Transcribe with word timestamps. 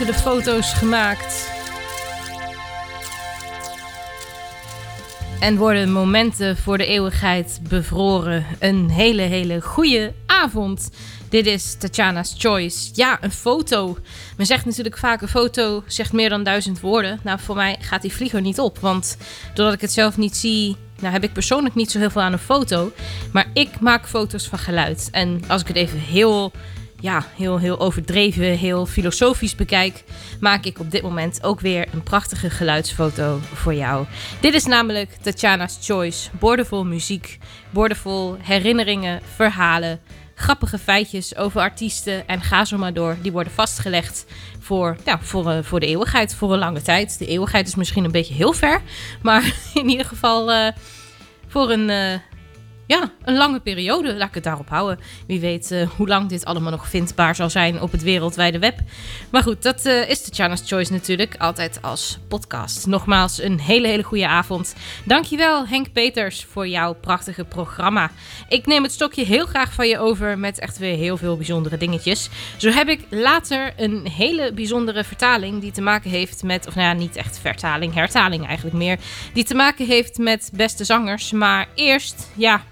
Enkele 0.00 0.18
foto's 0.18 0.72
gemaakt. 0.72 1.50
En 5.40 5.56
worden 5.56 5.92
momenten 5.92 6.56
voor 6.56 6.78
de 6.78 6.86
eeuwigheid 6.86 7.60
bevroren. 7.68 8.46
Een 8.58 8.90
hele, 8.90 9.22
hele 9.22 9.60
goede 9.60 10.12
avond. 10.26 10.90
Dit 11.28 11.46
is 11.46 11.76
Tatjana's 11.78 12.34
Choice. 12.38 12.90
Ja, 12.94 13.18
een 13.20 13.30
foto. 13.30 13.98
Men 14.36 14.46
zegt 14.46 14.64
natuurlijk 14.64 14.98
vaak: 14.98 15.22
een 15.22 15.28
foto 15.28 15.82
zegt 15.86 16.12
meer 16.12 16.28
dan 16.28 16.42
duizend 16.42 16.80
woorden. 16.80 17.20
Nou, 17.22 17.38
voor 17.40 17.56
mij 17.56 17.76
gaat 17.80 18.02
die 18.02 18.12
vlieger 18.12 18.40
niet 18.40 18.60
op. 18.60 18.78
Want 18.78 19.16
doordat 19.54 19.74
ik 19.74 19.80
het 19.80 19.92
zelf 19.92 20.16
niet 20.16 20.36
zie, 20.36 20.76
nou 21.00 21.12
heb 21.12 21.24
ik 21.24 21.32
persoonlijk 21.32 21.74
niet 21.74 21.90
zo 21.90 21.98
heel 21.98 22.10
veel 22.10 22.22
aan 22.22 22.32
een 22.32 22.38
foto. 22.38 22.92
Maar 23.32 23.46
ik 23.52 23.80
maak 23.80 24.08
foto's 24.08 24.48
van 24.48 24.58
geluid. 24.58 25.08
En 25.12 25.42
als 25.46 25.60
ik 25.60 25.68
het 25.68 25.76
even 25.76 25.98
heel 25.98 26.52
ja, 27.00 27.26
heel, 27.36 27.58
heel 27.58 27.80
overdreven, 27.80 28.44
heel 28.44 28.86
filosofisch 28.86 29.54
bekijk, 29.54 30.04
maak 30.40 30.64
ik 30.64 30.78
op 30.78 30.90
dit 30.90 31.02
moment 31.02 31.42
ook 31.42 31.60
weer 31.60 31.88
een 31.92 32.02
prachtige 32.02 32.50
geluidsfoto 32.50 33.40
voor 33.54 33.74
jou. 33.74 34.06
Dit 34.40 34.54
is 34.54 34.64
namelijk 34.64 35.16
Tatjana's 35.20 35.78
Choice. 35.80 36.30
Boordevol 36.38 36.84
muziek, 36.84 37.38
boordevol 37.70 38.36
herinneringen, 38.40 39.20
verhalen, 39.34 40.00
grappige 40.34 40.78
feitjes 40.78 41.36
over 41.36 41.60
artiesten 41.60 42.28
en 42.28 42.40
ga 42.40 42.64
zo 42.64 42.78
maar 42.78 42.92
door. 42.92 43.16
Die 43.22 43.32
worden 43.32 43.52
vastgelegd 43.52 44.26
voor, 44.58 44.96
ja, 45.04 45.18
voor, 45.20 45.50
eh, 45.50 45.58
voor 45.62 45.80
de 45.80 45.86
eeuwigheid, 45.86 46.34
voor 46.34 46.52
een 46.52 46.58
lange 46.58 46.82
tijd. 46.82 47.18
De 47.18 47.26
eeuwigheid 47.26 47.66
is 47.66 47.74
misschien 47.74 48.04
een 48.04 48.10
beetje 48.10 48.34
heel 48.34 48.52
ver, 48.52 48.80
maar 49.22 49.54
in 49.74 49.88
ieder 49.88 50.06
geval 50.06 50.52
eh, 50.52 50.72
voor 51.48 51.70
een, 51.70 51.90
eh, 51.90 52.18
ja, 52.90 53.10
een 53.24 53.36
lange 53.36 53.60
periode. 53.60 54.16
Laat 54.16 54.28
ik 54.28 54.34
het 54.34 54.44
daarop 54.44 54.68
houden. 54.68 54.98
Wie 55.26 55.40
weet 55.40 55.70
eh, 55.70 55.88
hoe 55.96 56.08
lang 56.08 56.28
dit 56.28 56.44
allemaal 56.44 56.70
nog 56.70 56.88
vindbaar 56.88 57.34
zal 57.34 57.50
zijn 57.50 57.80
op 57.80 57.92
het 57.92 58.02
wereldwijde 58.02 58.58
web. 58.58 58.78
Maar 59.30 59.42
goed, 59.42 59.62
dat 59.62 59.86
eh, 59.86 60.08
is 60.08 60.22
Tatjana's 60.22 60.62
Choice 60.66 60.92
natuurlijk. 60.92 61.34
Altijd 61.38 61.82
als 61.82 62.18
podcast. 62.28 62.86
Nogmaals, 62.86 63.40
een 63.40 63.60
hele, 63.60 63.86
hele 63.86 64.02
goede 64.02 64.28
avond. 64.28 64.74
Dankjewel 65.04 65.66
Henk 65.66 65.92
Peters 65.92 66.44
voor 66.44 66.68
jouw 66.68 66.94
prachtige 66.94 67.44
programma. 67.44 68.10
Ik 68.48 68.66
neem 68.66 68.82
het 68.82 68.92
stokje 68.92 69.24
heel 69.24 69.46
graag 69.46 69.72
van 69.72 69.88
je 69.88 69.98
over 69.98 70.38
met 70.38 70.58
echt 70.58 70.78
weer 70.78 70.96
heel 70.96 71.16
veel 71.16 71.36
bijzondere 71.36 71.76
dingetjes. 71.76 72.28
Zo 72.56 72.70
heb 72.70 72.88
ik 72.88 73.00
later 73.10 73.72
een 73.76 74.06
hele 74.06 74.52
bijzondere 74.52 75.04
vertaling 75.04 75.60
die 75.60 75.72
te 75.72 75.82
maken 75.82 76.10
heeft 76.10 76.42
met, 76.42 76.66
of 76.66 76.74
nou 76.74 76.86
ja, 76.86 76.92
niet 76.92 77.16
echt 77.16 77.38
vertaling, 77.38 77.94
hertaling 77.94 78.46
eigenlijk 78.46 78.76
meer. 78.76 78.98
Die 79.34 79.44
te 79.44 79.54
maken 79.54 79.86
heeft 79.86 80.18
met 80.18 80.50
beste 80.54 80.84
zangers. 80.84 81.32
Maar 81.32 81.68
eerst, 81.74 82.30
ja, 82.34 82.62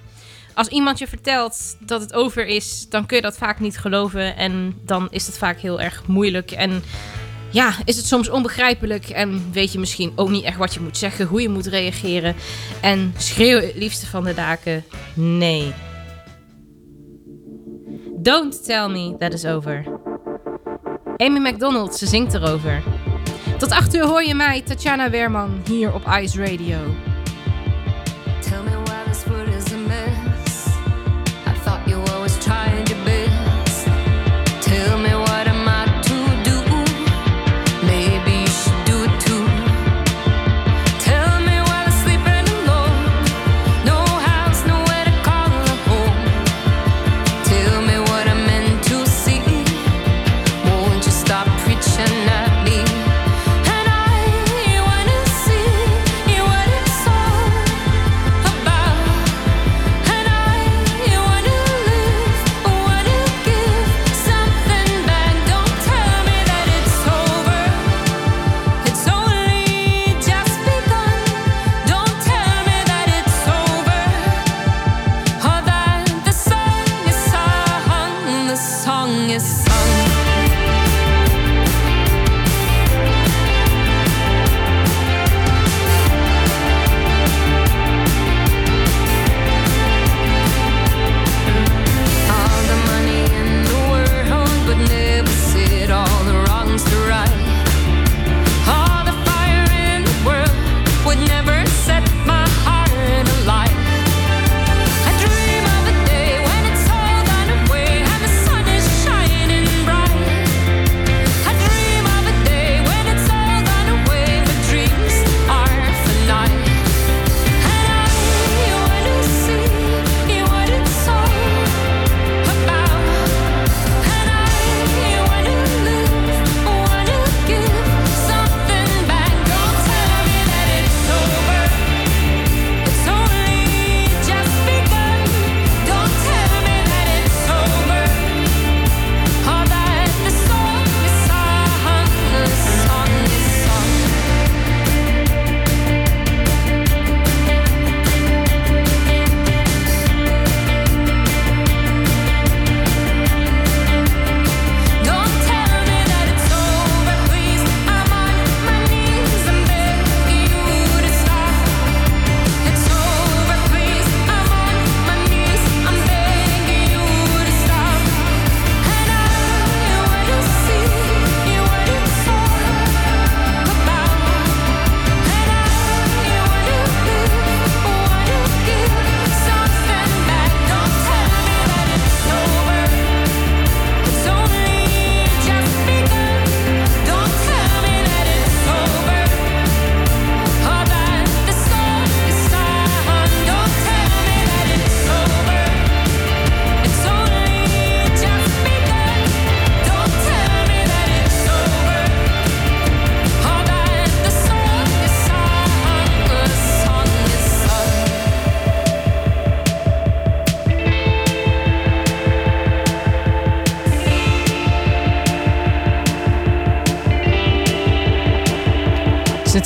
als 0.59 0.69
iemand 0.69 0.99
je 0.99 1.07
vertelt 1.07 1.77
dat 1.81 2.01
het 2.01 2.15
over 2.15 2.47
is, 2.47 2.87
dan 2.89 3.07
kun 3.07 3.17
je 3.17 3.23
dat 3.23 3.39
vaak 3.39 3.61
niet 3.61 3.79
geloven. 3.79 4.37
En 4.37 4.75
dan 4.85 5.09
is 5.11 5.27
het 5.27 5.39
vaak 5.39 5.59
heel 5.59 5.81
erg 5.81 6.03
moeilijk. 6.07 6.51
En 6.51 6.83
ja, 7.51 7.73
is 7.85 7.97
het 7.97 8.07
soms 8.07 8.29
onbegrijpelijk. 8.29 9.09
En 9.09 9.53
weet 9.53 9.73
je 9.73 9.79
misschien 9.79 10.13
ook 10.15 10.29
niet 10.29 10.45
echt 10.45 10.57
wat 10.57 10.75
je 10.75 10.81
moet 10.81 10.97
zeggen, 10.97 11.27
hoe 11.27 11.43
je 11.43 11.49
moet 11.49 11.67
reageren. 11.67 12.35
En 12.81 13.15
schreeuw 13.17 13.61
het 13.61 13.75
liefste 13.75 14.07
van 14.07 14.25
de 14.25 14.35
daken: 14.35 14.85
nee. 15.15 15.73
Don't 18.17 18.65
tell 18.65 18.89
me 18.89 19.17
that 19.19 19.33
is 19.33 19.45
over. 19.45 19.85
Amy 21.17 21.39
McDonald, 21.39 21.95
ze 21.95 22.07
zingt 22.07 22.35
erover. 22.35 22.83
Tot 23.59 23.71
8 23.71 23.95
uur 23.95 24.07
hoor 24.07 24.23
je 24.23 24.35
mij, 24.35 24.63
Tatjana 24.63 25.11
Weerman, 25.11 25.63
hier 25.69 25.95
op 25.95 26.03
Ice 26.21 26.39
Radio. 26.39 26.79
Tell 28.41 28.63
me 28.65 28.78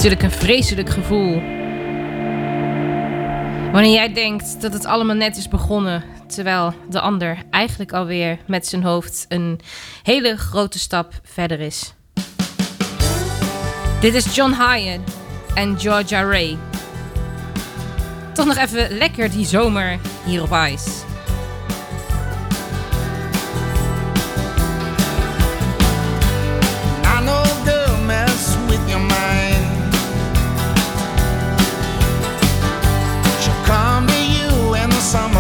natuurlijk 0.03 0.33
een 0.33 0.41
vreselijk 0.41 0.91
gevoel. 0.91 1.35
Wanneer 3.73 3.93
jij 3.93 4.13
denkt 4.13 4.61
dat 4.61 4.73
het 4.73 4.85
allemaal 4.85 5.17
net 5.17 5.37
is 5.37 5.49
begonnen, 5.49 6.05
terwijl 6.27 6.75
de 6.91 7.01
ander 7.01 7.39
eigenlijk 7.51 7.93
alweer 7.93 8.39
met 8.47 8.67
zijn 8.67 8.83
hoofd 8.83 9.25
een 9.29 9.61
hele 10.03 10.37
grote 10.37 10.79
stap 10.79 11.13
verder 11.23 11.61
is. 11.61 11.95
Dit 14.01 14.15
is 14.15 14.35
John 14.35 14.53
Hyatt 14.53 15.01
en 15.55 15.81
Georgia 15.81 16.23
Ray. 16.23 16.57
Toch 18.35 18.47
nog 18.47 18.57
even 18.57 18.97
lekker 18.99 19.31
die 19.31 19.47
zomer 19.47 19.99
hier 20.25 20.43
op 20.43 20.53
Ice. 20.53 21.12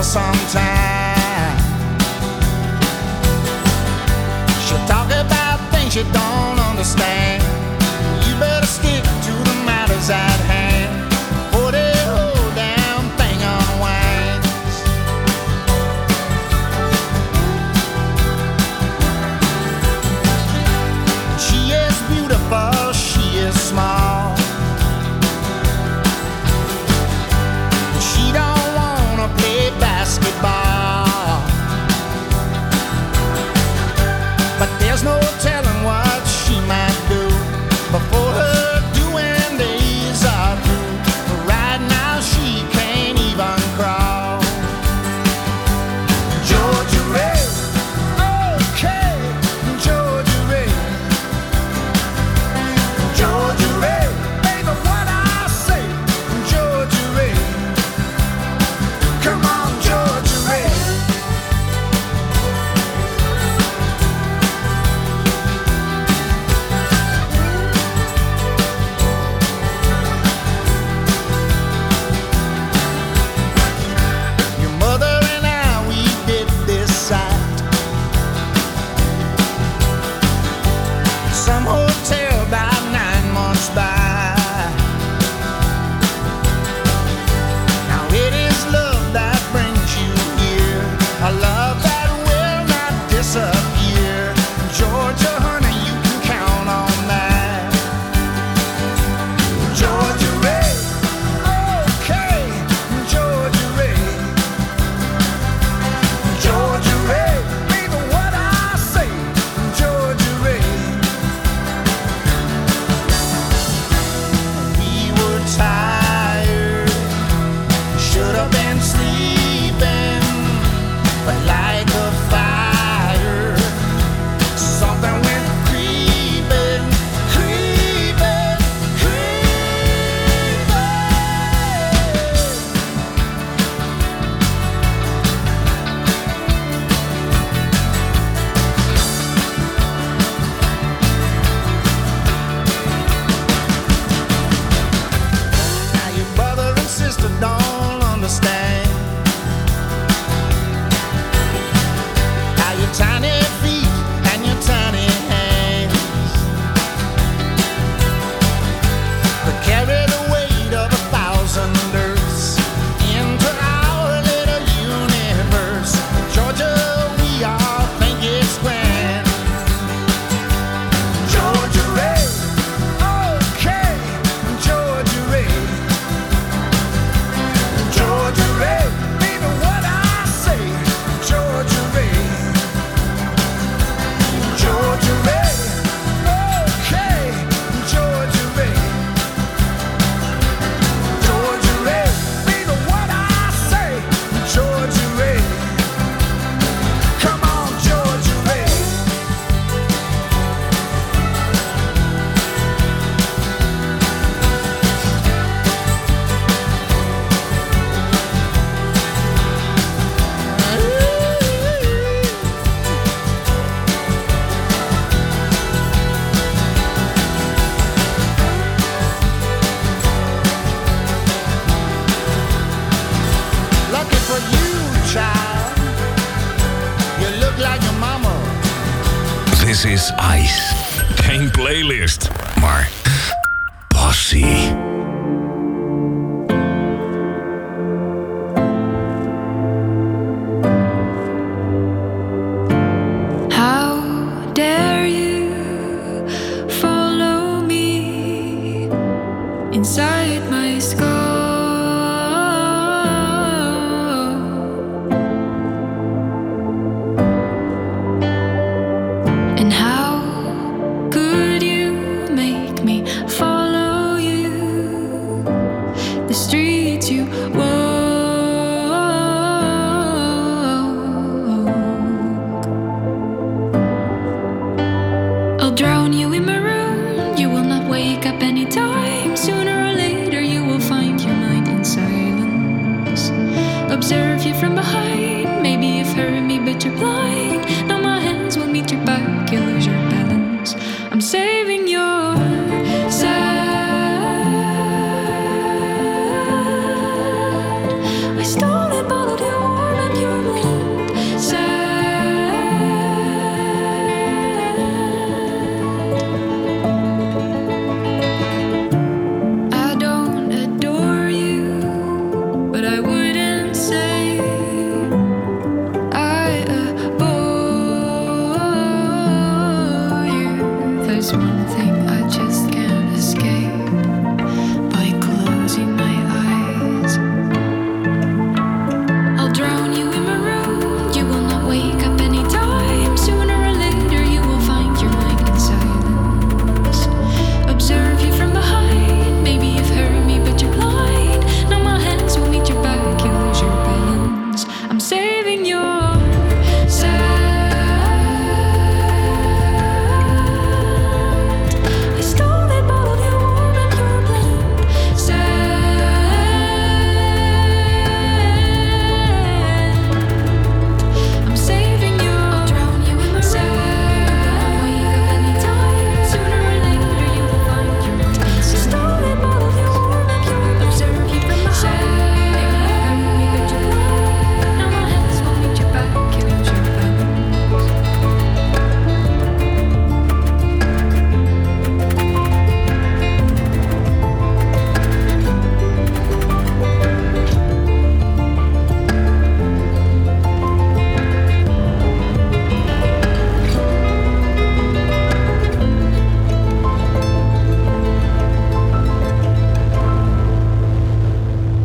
for 0.03 0.09
some 0.09 0.35
time. 0.51 1.59
She'll 4.67 4.87
talk 4.87 5.07
about 5.07 5.59
things 5.73 5.95
you 5.95 6.05
don't. 6.13 6.32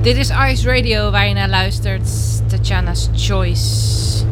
Dit 0.07 0.17
is 0.17 0.29
Ice 0.29 0.67
Radio 0.67 1.11
waar 1.11 1.27
je 1.27 1.33
naar 1.33 1.49
luistert. 1.49 2.09
Tatjana's 2.49 3.09
Choice. 3.15 4.25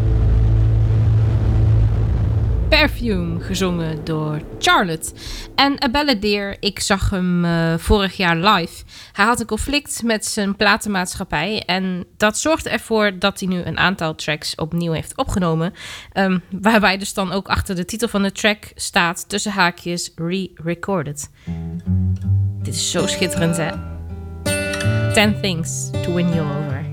Perfume, 2.70 3.40
gezongen 3.40 4.04
door 4.04 4.42
Charlotte. 4.60 5.12
En 5.56 5.84
A 5.84 5.90
Balladeer, 5.90 6.58
ik 6.60 6.80
zag 6.80 7.10
hem 7.10 7.46
eh, 7.46 7.74
vorig 7.78 8.18
jaar 8.18 8.36
live. 8.36 8.84
Hij 9.12 9.26
had 9.26 9.40
een 9.40 9.46
conflict 9.46 10.04
met 10.04 10.26
zijn 10.26 10.56
platenmaatschappij. 10.56 11.64
En 11.66 12.06
dat 12.18 12.38
zorgde 12.38 12.70
ervoor 12.70 13.20
dat 13.20 13.40
hij 13.40 13.50
nu 13.50 13.62
een 13.62 13.78
aantal 13.78 14.16
tracks 14.16 14.56
opnieuw 14.56 14.92
heeft 14.92 15.18
opgenomen. 15.18 15.74
Ehm, 16.12 16.40
waarbij 16.52 16.98
dus 16.98 17.14
dan 17.14 17.32
ook 17.32 17.48
achter 17.48 17.76
de 17.76 17.86
titel 17.86 18.08
van 18.08 18.24
de 18.24 18.32
track 18.32 18.72
staat 18.76 19.30
tussen 19.30 19.52
haakjes 19.52 20.12
re-recorded. 20.16 21.30
Dit 22.62 22.76
is 22.76 22.92
zo 22.92 23.08
schitterend 23.08 23.58
hè. 23.58 23.95
10 25.16 25.34
Things 25.36 25.92
to 26.04 26.12
Win 26.12 26.28
You 26.34 26.42
Over. 26.42 26.84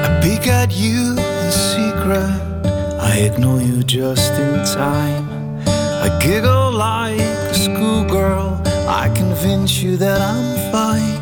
I 0.00 0.20
peek 0.22 0.48
at 0.48 0.72
you 0.72 1.10
in 1.10 1.52
secret. 1.52 2.40
I 3.02 3.18
ignore 3.30 3.60
you 3.60 3.82
just 3.82 4.32
in 4.32 4.64
time. 4.64 5.28
I 5.66 6.08
giggle 6.22 6.72
like 6.72 7.20
a 7.20 7.52
schoolgirl. 7.52 8.62
I 8.88 9.12
convince 9.14 9.82
you 9.82 9.98
that 9.98 10.22
I'm 10.22 10.72
fine. 10.72 11.20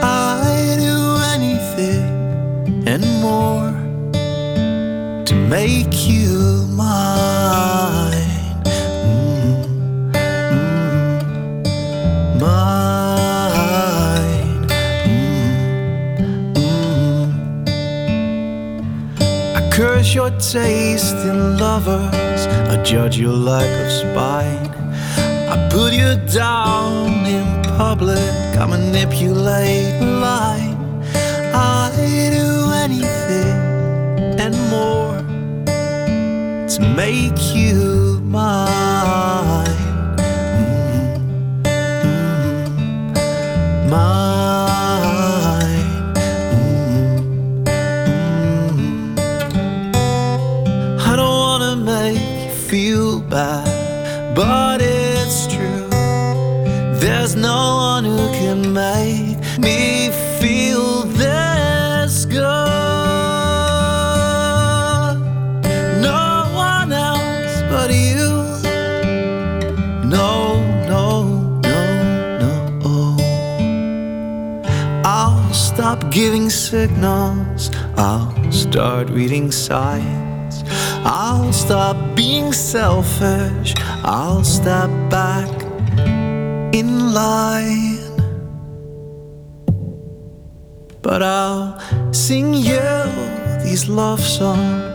I 0.00 0.76
do 0.78 0.96
anything 1.34 2.86
and 2.86 3.04
more 3.20 3.79
make 5.50 6.06
you 6.08 6.64
mine. 6.68 8.14
Mm, 10.14 10.80
mine. 12.40 13.50
Mm. 16.54 17.30
I 19.56 19.60
curse 19.72 20.14
your 20.14 20.30
taste 20.38 21.16
in 21.16 21.58
lovers. 21.58 22.46
I 22.72 22.80
judge 22.84 23.18
your 23.18 23.32
lack 23.32 23.70
of 23.84 23.90
spine. 23.90 24.70
I 25.52 25.68
put 25.68 25.92
you 25.92 26.14
down 26.32 27.26
in 27.26 27.46
public. 27.76 28.32
I 28.56 28.66
manipulate 28.66 30.00
line. 30.00 30.78
I 31.52 31.90
do 32.36 32.70
anything 32.84 33.29
make 36.80 37.54
you 37.54 38.20
mine. 38.22 39.66
Mine. 43.88 45.66
Mm, 46.54 47.24
mm. 48.76 49.18
I 51.00 51.16
don't 51.16 51.38
wanna 51.46 51.76
make 51.76 52.18
you 52.44 52.50
feel 52.68 53.20
bad, 53.20 54.34
but 54.34 54.80
it's 54.80 55.46
true. 55.46 55.88
There's 57.02 57.34
no 57.36 57.58
giving 76.10 76.50
signals. 76.50 77.70
I'll 77.96 78.52
start 78.52 79.08
reading 79.10 79.52
signs. 79.52 80.64
I'll 81.04 81.52
stop 81.52 81.96
being 82.16 82.52
selfish. 82.52 83.74
I'll 84.02 84.44
step 84.44 84.90
back 85.08 85.50
in 86.74 87.12
line. 87.14 87.98
But 91.02 91.22
I'll 91.22 92.12
sing 92.12 92.54
you 92.54 92.90
these 93.64 93.88
love 93.88 94.20
songs 94.20 94.90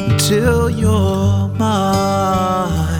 until 0.00 0.68
you're 0.68 1.48
mine. 1.58 2.97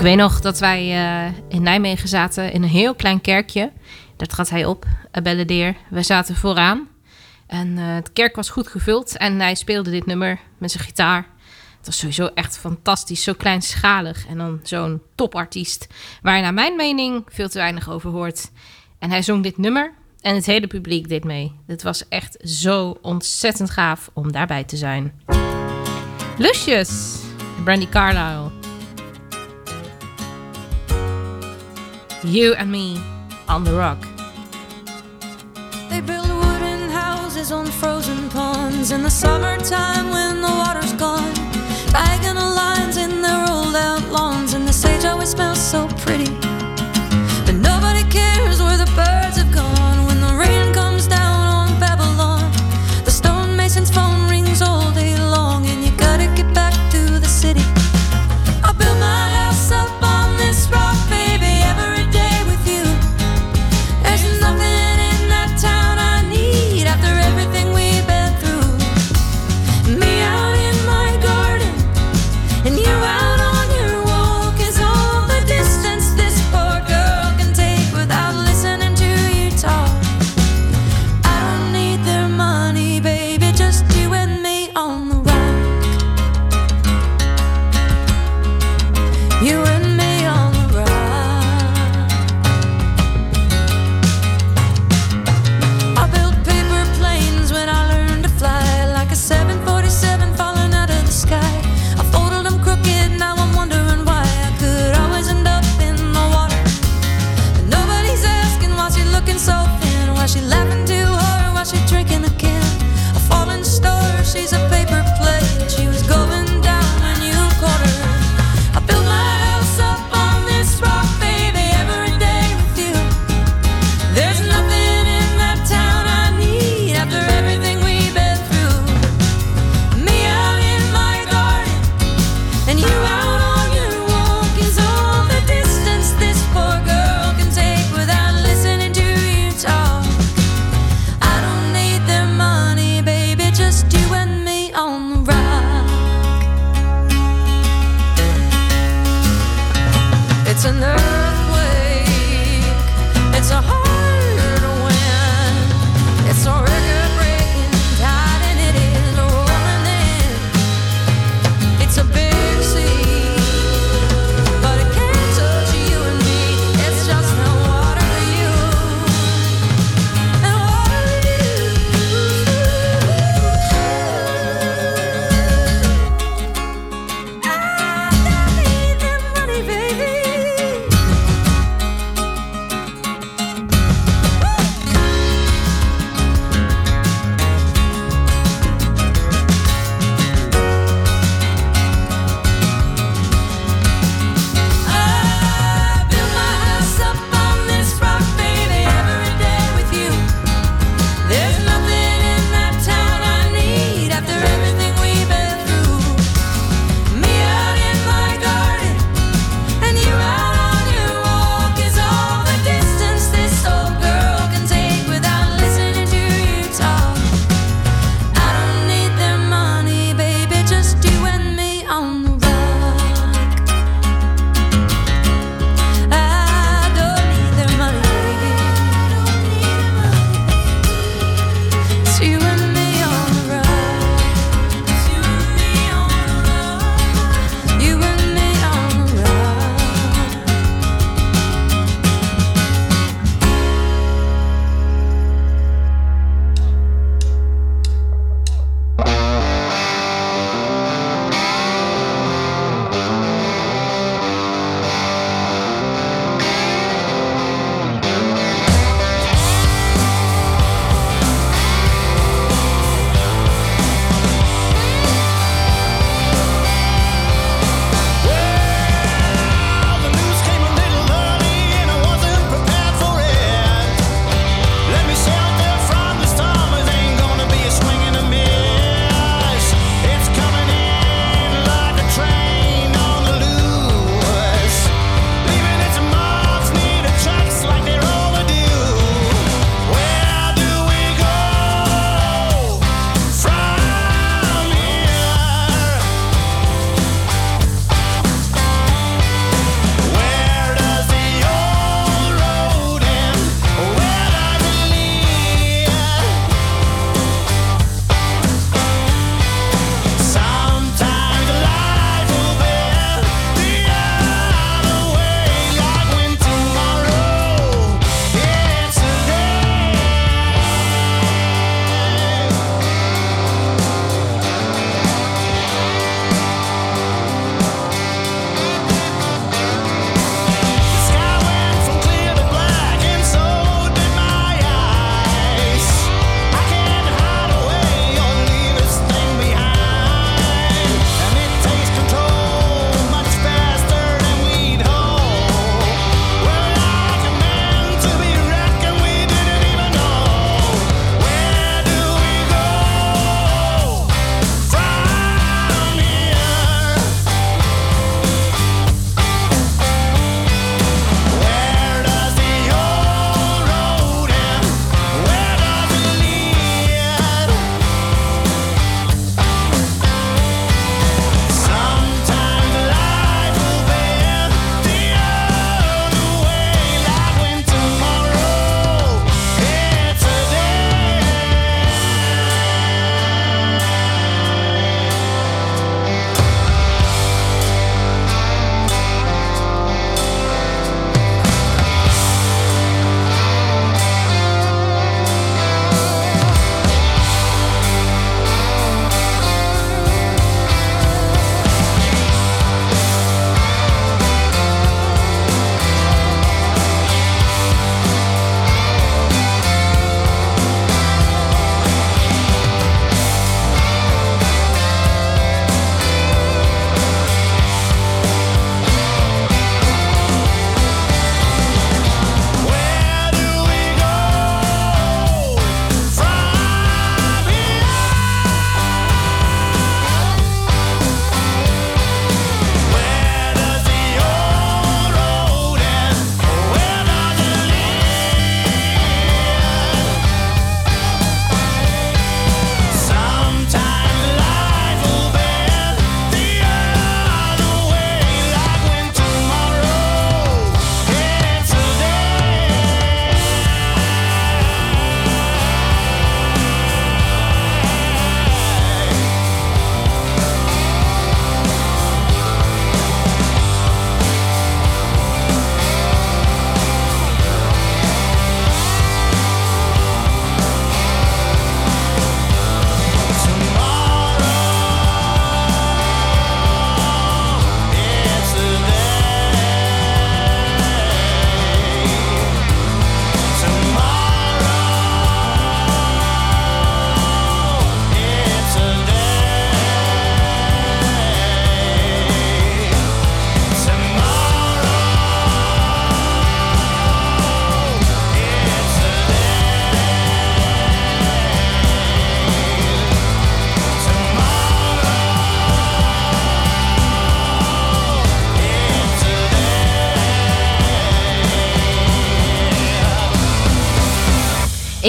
Ik 0.00 0.06
weet 0.06 0.16
nog 0.16 0.40
dat 0.40 0.58
wij 0.58 0.80
eh, 0.80 1.32
in 1.48 1.62
Nijmegen 1.62 2.08
zaten 2.08 2.52
in 2.52 2.62
een 2.62 2.68
heel 2.68 2.94
klein 2.94 3.20
kerkje. 3.20 3.72
Daar 4.16 4.28
trad 4.28 4.50
hij 4.50 4.64
op, 4.64 4.86
Abelledeer. 5.10 5.76
We 5.90 6.02
zaten 6.02 6.36
vooraan. 6.36 6.88
En 7.46 7.78
eh, 7.78 7.94
het 7.94 8.12
kerk 8.12 8.36
was 8.36 8.50
goed 8.50 8.68
gevuld. 8.68 9.16
En 9.16 9.40
hij 9.40 9.54
speelde 9.54 9.90
dit 9.90 10.06
nummer 10.06 10.38
met 10.58 10.70
zijn 10.70 10.84
gitaar. 10.84 11.26
Het 11.76 11.86
was 11.86 11.98
sowieso 11.98 12.30
echt 12.34 12.58
fantastisch. 12.58 13.22
Zo 13.22 13.32
kleinschalig. 13.32 14.26
En 14.26 14.38
dan 14.38 14.60
zo'n 14.62 15.02
topartiest. 15.14 15.86
Waar 16.22 16.40
naar 16.40 16.54
mijn 16.54 16.76
mening 16.76 17.24
veel 17.28 17.48
te 17.48 17.58
weinig 17.58 17.90
over 17.90 18.10
hoort. 18.10 18.50
En 18.98 19.10
hij 19.10 19.22
zong 19.22 19.42
dit 19.42 19.58
nummer. 19.58 19.92
En 20.20 20.34
het 20.34 20.46
hele 20.46 20.66
publiek 20.66 21.08
deed 21.08 21.24
mee. 21.24 21.52
Het 21.66 21.82
was 21.82 22.08
echt 22.08 22.36
zo 22.40 22.98
ontzettend 23.02 23.70
gaaf 23.70 24.10
om 24.12 24.32
daarbij 24.32 24.64
te 24.64 24.76
zijn. 24.76 25.20
Lucius, 26.38 27.18
Brandy 27.64 27.88
Carlisle. 27.88 28.59
You 32.22 32.52
and 32.54 32.70
me 32.70 33.00
on 33.48 33.64
the 33.64 33.72
rock. 33.72 33.98
They 35.88 36.02
build 36.02 36.28
wooden 36.28 36.90
houses 36.90 37.50
on 37.50 37.64
frozen 37.64 38.28
ponds 38.28 38.92
in 38.92 39.02
the 39.02 39.10
summertime 39.10 40.10
when 40.10 40.42
the 40.42 40.48
water's 40.48 40.92
gone. 40.92 41.32
Diagonal 41.90 42.54
lines 42.54 42.98
in 42.98 43.22
their 43.22 43.46
rolled 43.46 43.74
out 43.74 44.06
lawns, 44.12 44.52
and 44.52 44.68
the 44.68 44.72
sage 44.72 45.06
always 45.06 45.30
smells 45.30 45.58
so 45.58 45.88
pretty. 46.04 46.49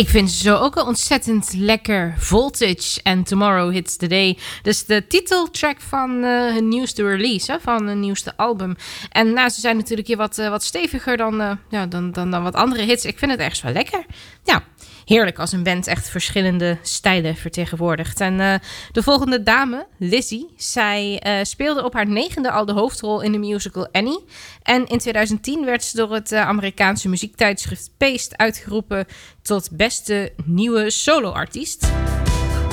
Ik 0.02 0.10
vind 0.10 0.32
ze 0.32 0.44
zo 0.44 0.56
ook 0.56 0.76
een 0.76 0.86
ontzettend 0.86 1.54
lekker 1.54 2.16
Voltage 2.18 3.00
en 3.04 3.24
Tomorrow 3.24 3.72
Hits 3.72 3.96
the 3.96 4.08
Day. 4.08 4.38
Dus 4.62 4.86
de 4.86 5.08
titeltrack 5.08 5.82
van 5.82 6.24
eh, 6.24 6.54
hun 6.54 6.68
nieuwste 6.68 7.08
release, 7.08 7.60
van 7.62 7.88
hun 7.88 8.00
nieuwste 8.00 8.38
album. 8.38 8.76
En 9.10 9.34
nou, 9.34 9.50
ze 9.50 9.60
zijn 9.60 9.78
natuurlijk 9.78 10.08
hier 10.08 10.18
wat, 10.18 10.38
eh, 10.38 10.50
wat 10.50 10.64
steviger 10.64 11.18
dan, 11.18 11.42
eh, 11.42 11.52
ja, 11.70 11.86
dan, 11.86 12.12
dan, 12.12 12.32
dan 12.32 12.44
wat 12.44 12.56
andere 12.56 12.84
hits. 12.84 13.06
Ik 13.06 13.20
vind 13.20 13.32
het 13.32 13.40
echt 13.40 13.62
wel 13.62 13.72
lekker. 13.74 14.06
Ja, 14.44 14.64
heerlijk 15.06 15.40
als 15.40 15.52
een 15.52 15.64
band 15.64 15.88
echt 15.88 16.10
verschillende 16.10 16.78
stijlen 16.82 17.36
vertegenwoordigt. 17.36 18.22
En 18.22 18.40
eh, 18.40 18.54
de 18.92 19.04
volgende 19.04 19.44
dame, 19.44 19.88
Lizzie, 19.98 20.54
zij 20.58 21.20
eh, 21.20 21.44
speelde 21.44 21.84
op 21.84 21.94
haar 21.94 22.08
negende 22.08 22.52
al 22.52 22.66
de 22.66 22.74
hoofdrol 22.74 23.22
in 23.22 23.32
de 23.32 23.38
musical 23.38 23.88
Annie. 23.92 24.26
En 24.64 24.88
in 24.88 24.98
2010 24.98 25.66
werd 25.66 25.84
ze 25.84 25.98
door 25.98 26.14
het 26.14 26.32
eh, 26.32 26.48
Amerikaanse 26.48 27.10
muziektijdschrift 27.10 27.92
Paste 27.98 28.38
uitgeroepen 28.38 29.06
tot 29.42 29.70
beste 29.72 30.34
nieuwe 30.46 30.90
soloartiest. 30.90 31.88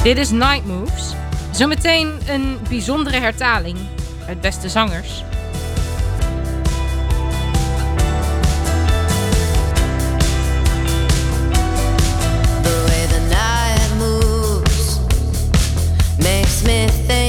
Dit 0.03 0.19
is 0.19 0.31
Night 0.31 0.67
Moves. 0.67 1.15
Zometeen 1.53 2.19
een 2.29 2.59
bijzondere 2.69 3.17
hertaling 3.17 3.79
uit 4.27 4.41
Beste 4.41 4.69
Zangers. 4.69 5.23
anything. 16.89 17.28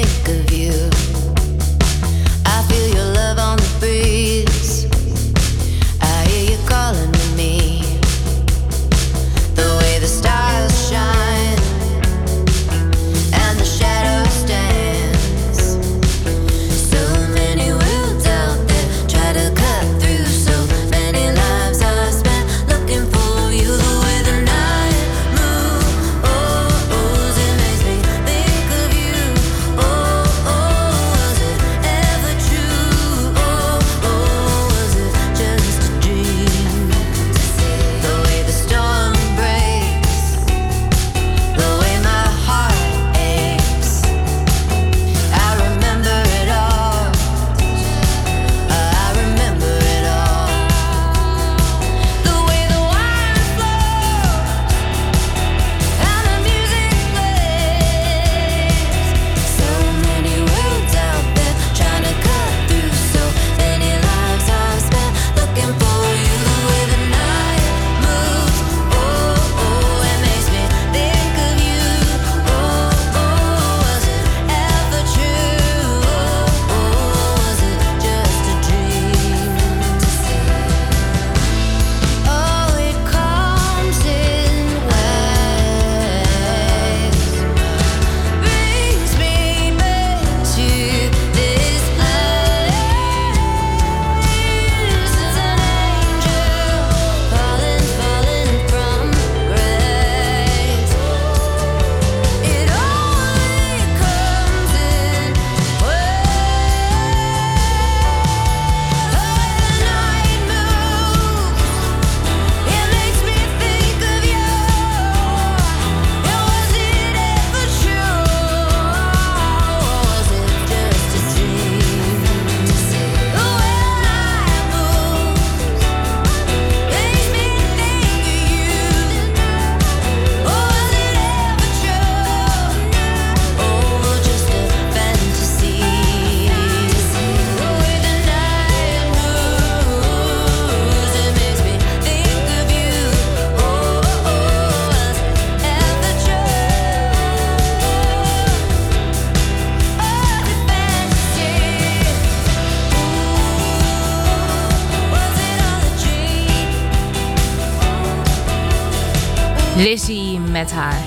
Lizzie 159.89 160.39
met 160.39 160.71
haar 160.71 161.03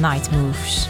Night 0.00 0.30
Moves. 0.30 0.88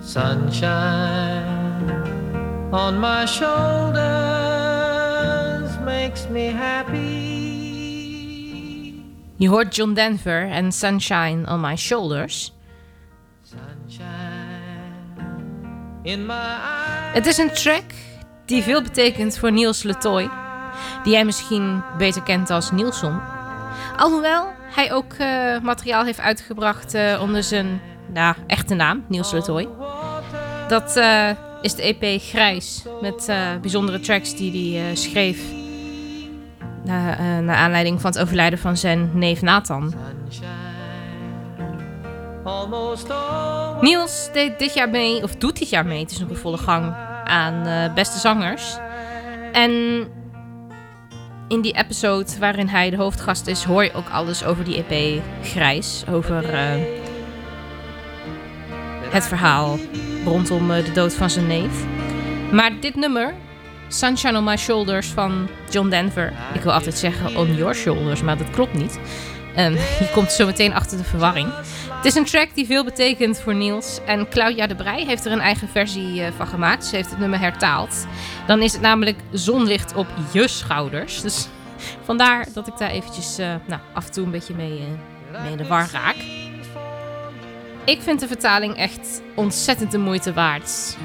Sunshine 0.00 1.48
on 2.70 2.98
my 3.00 3.26
shoulders 3.26 4.02
makes 5.84 6.28
me 6.28 6.50
happy. 6.50 7.00
Je 9.36 9.48
hoort 9.48 9.76
John 9.76 9.94
Denver 9.94 10.48
en 10.50 10.72
Sunshine 10.72 11.46
on 11.48 11.60
My 11.60 11.76
Shoulders. 11.76 12.52
Het 17.12 17.26
is 17.26 17.38
een 17.38 17.52
track 17.52 17.84
die 18.44 18.62
veel 18.62 18.82
betekent 18.82 19.38
voor 19.38 19.52
Niels 19.52 19.82
Letoy. 19.82 20.30
Die 21.02 21.12
jij 21.12 21.24
misschien 21.24 21.82
beter 21.98 22.22
kent 22.22 22.50
als 22.50 22.70
Nielson. 22.70 23.20
Alhoewel 23.96 24.46
hij 24.74 24.92
ook 24.92 25.12
eh, 25.12 25.58
materiaal 25.60 26.04
heeft 26.04 26.20
uitgebracht 26.20 26.94
eh, 26.94 27.18
onder 27.22 27.42
zijn 27.42 27.80
nou, 28.12 28.34
echte 28.46 28.74
naam, 28.74 29.04
Niels 29.08 29.32
Letoy. 29.32 29.68
Dat 30.68 30.96
eh, 30.96 31.30
is 31.60 31.74
de 31.74 31.82
EP 31.82 32.20
Grijs. 32.20 32.82
Met 33.00 33.32
bijzondere 33.60 34.00
tracks 34.00 34.36
die 34.36 34.78
hij 34.78 34.94
schreef. 34.94 35.42
Na, 36.84 37.40
naar 37.40 37.56
aanleiding 37.56 38.00
van 38.00 38.10
het 38.10 38.20
overlijden 38.20 38.58
van 38.58 38.76
zijn 38.76 39.10
neef 39.14 39.42
Nathan. 39.42 39.94
Niels 43.80 44.28
deed 44.32 44.58
dit 44.58 44.74
jaar 44.74 44.88
mee, 44.88 45.22
of 45.22 45.34
doet 45.34 45.58
dit 45.58 45.68
jaar 45.68 45.86
mee, 45.86 46.00
het 46.00 46.10
is 46.10 46.18
nog 46.18 46.28
in 46.28 46.36
volle 46.36 46.58
gang, 46.58 46.94
aan 47.24 47.66
eh, 47.66 47.94
Beste 47.94 48.18
Zangers. 48.18 48.76
En 49.52 49.70
in 51.48 51.60
die 51.60 51.76
episode 51.76 52.38
waarin 52.38 52.68
hij 52.68 52.90
de 52.90 52.96
hoofdgast 52.96 53.46
is, 53.46 53.64
hoor 53.64 53.84
je 53.84 53.92
ook 53.92 54.08
alles 54.08 54.44
over 54.44 54.64
die 54.64 54.84
EP 54.84 55.22
Grijs. 55.42 56.04
Over 56.10 56.54
eh, 56.54 56.60
het 59.10 59.26
verhaal 59.26 59.78
rondom 60.24 60.70
eh, 60.70 60.84
de 60.84 60.92
dood 60.92 61.14
van 61.14 61.30
zijn 61.30 61.46
neef. 61.46 61.84
Maar 62.52 62.70
dit 62.80 62.94
nummer, 62.94 63.34
Sunshine 63.88 64.38
on 64.38 64.44
My 64.44 64.56
Shoulders 64.56 65.06
van 65.06 65.48
John 65.70 65.88
Denver. 65.88 66.32
Ik 66.54 66.60
wil 66.60 66.72
altijd 66.72 66.98
zeggen 66.98 67.36
on 67.36 67.54
your 67.54 67.74
shoulders, 67.74 68.22
maar 68.22 68.38
dat 68.38 68.50
klopt 68.50 68.74
niet. 68.74 68.98
Ehm, 69.54 69.72
je 70.00 70.10
komt 70.14 70.32
zo 70.32 70.46
meteen 70.46 70.74
achter 70.74 70.98
de 70.98 71.04
verwarring. 71.04 71.48
Het 72.02 72.10
is 72.10 72.16
een 72.18 72.24
track 72.24 72.54
die 72.54 72.66
veel 72.66 72.84
betekent 72.84 73.40
voor 73.40 73.54
Niels. 73.54 74.00
En 74.06 74.28
Claudia 74.28 74.66
de 74.66 74.74
Brij 74.74 75.04
heeft 75.04 75.24
er 75.24 75.32
een 75.32 75.40
eigen 75.40 75.68
versie 75.68 76.22
eh, 76.22 76.32
van 76.36 76.46
gemaakt. 76.46 76.84
Ze 76.84 76.96
heeft 76.96 77.10
het 77.10 77.18
nummer 77.18 77.38
hertaald. 77.38 78.06
Dan 78.46 78.62
is 78.62 78.72
het 78.72 78.80
namelijk 78.80 79.18
zonlicht 79.30 79.94
op 79.94 80.06
je 80.32 80.48
schouders. 80.48 81.20
Dus 81.20 81.48
vandaar 82.04 82.46
dat 82.54 82.66
ik 82.66 82.78
daar 82.78 82.90
eventjes 82.90 83.38
eh, 83.38 83.54
nou, 83.66 83.80
af 83.92 84.06
en 84.06 84.12
toe 84.12 84.24
een 84.24 84.30
beetje 84.30 84.54
mee, 84.54 84.78
eh, 85.32 85.42
mee 85.42 85.50
in 85.50 85.56
de 85.56 85.66
war 85.66 85.88
raak. 85.92 86.16
Ik 87.84 88.00
vind 88.00 88.20
de 88.20 88.26
vertaling 88.26 88.76
echt 88.76 89.22
ontzettend 89.34 89.90
de 89.90 89.98
moeite 89.98 90.32
waard. 90.32 90.96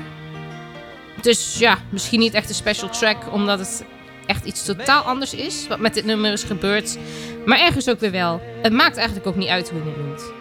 Dus 1.22 1.60
ja, 1.60 1.78
misschien 1.90 2.20
niet 2.20 2.34
echt 2.34 2.50
een 2.50 2.56
special 2.56 2.90
track, 2.90 3.34
omdat 3.34 3.60
het 3.60 3.86
echt 4.26 4.46
iets 4.46 4.66
totaal 4.66 5.04
anders 5.04 5.34
is. 5.34 5.68
Wat 5.68 5.80
met 5.80 5.94
dit 5.94 6.06
nummer 6.06 6.32
is 6.32 6.44
gebeurd. 6.44 6.98
Maar 7.46 7.60
ergens 7.60 7.90
ook 7.90 8.00
weer 8.00 8.12
wel. 8.12 8.42
Het 8.62 8.74
maakt 8.74 8.98
eigenlijk 8.98 9.28
ook 9.28 9.36
niet 9.36 9.50
uit 9.50 9.70
hoe 9.70 9.84
je 9.84 9.90
het 9.90 9.98
noemt. 9.98 10.37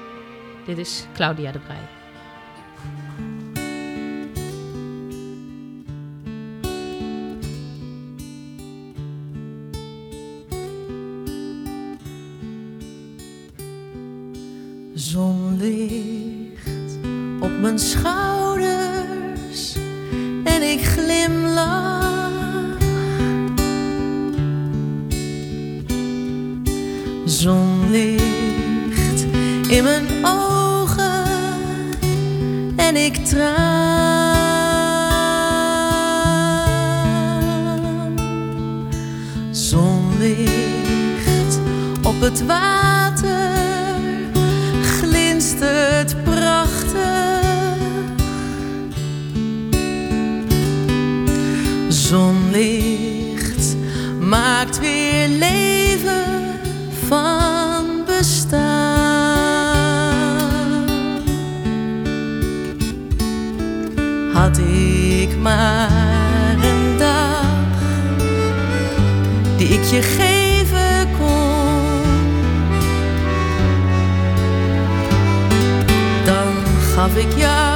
Dit 0.66 0.78
is 0.78 1.04
Claudia 1.14 1.52
de 1.52 1.58
Brij. 1.58 1.76
Zonlicht 14.94 16.68
op 17.40 17.50
mijn 17.60 17.78
schouders 17.78 19.76
en 20.44 20.62
ik 20.62 20.80
glimlach. 20.80 21.94
Zonlicht 27.24 28.26
in 29.68 29.82
mijn 29.82 30.06
ogen 30.24 30.45
en 32.96 33.04
ik 33.04 33.24
traan. 33.24 33.74
Zonlicht 39.50 40.50
op 42.02 42.20
het 42.20 42.46
water 42.46 43.52
glinstert 44.82 46.24
prachtig. 46.24 46.94
Zonlicht 51.88 52.95
maar 65.46 66.56
een 66.62 66.98
dag 66.98 67.78
die 69.56 69.68
ik 69.68 69.84
je 69.84 70.02
geven 70.02 71.08
kon. 71.18 72.02
dan 76.24 76.54
gaf 76.94 77.16
ik 77.16 77.32
jou 77.36 77.75